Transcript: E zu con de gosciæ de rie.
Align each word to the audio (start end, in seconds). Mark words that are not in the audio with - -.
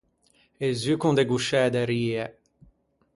E 0.65 0.69
zu 0.81 0.95
con 1.01 1.13
de 1.17 1.23
gosciæ 1.31 1.63
de 1.73 1.81
rie. 1.91 2.23